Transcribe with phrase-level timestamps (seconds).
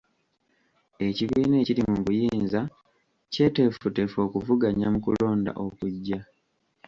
[1.07, 2.61] Ekibiina ekiri mu buyinza
[3.31, 6.19] kyeteefuteefu okuvuganya mu kulonda okujja.